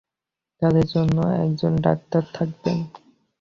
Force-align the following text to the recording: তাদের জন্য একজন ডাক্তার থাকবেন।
তাদের 0.61 0.85
জন্য 0.87 1.17
একজন 1.45 1.73
ডাক্তার 1.77 2.23
থাকবেন। 2.33 2.77